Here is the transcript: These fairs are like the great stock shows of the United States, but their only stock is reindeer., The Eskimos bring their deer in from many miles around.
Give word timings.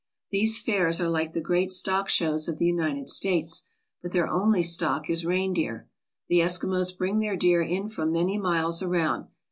These 0.31 0.59
fairs 0.59 0.99
are 0.99 1.11
like 1.11 1.33
the 1.33 1.39
great 1.41 1.71
stock 1.71 2.09
shows 2.09 2.47
of 2.47 2.57
the 2.57 2.65
United 2.65 3.07
States, 3.07 3.65
but 4.01 4.11
their 4.11 4.27
only 4.27 4.63
stock 4.63 5.11
is 5.11 5.27
reindeer., 5.27 5.87
The 6.27 6.39
Eskimos 6.39 6.97
bring 6.97 7.19
their 7.19 7.35
deer 7.37 7.61
in 7.61 7.87
from 7.87 8.11
many 8.11 8.39
miles 8.39 8.81
around. 8.81 9.27